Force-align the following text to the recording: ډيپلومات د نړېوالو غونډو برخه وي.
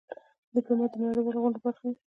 ډيپلومات 0.53 0.89
د 0.93 0.95
نړېوالو 1.07 1.41
غونډو 1.43 1.59
برخه 1.65 1.83
وي. 1.87 1.95